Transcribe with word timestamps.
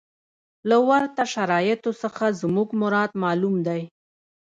له 0.69 0.77
ورته 0.89 1.23
شرایطو 1.33 1.91
څخه 2.01 2.25
زموږ 2.41 2.69
مراد 2.81 3.11
معلوم 3.23 3.55
دی. 3.67 3.81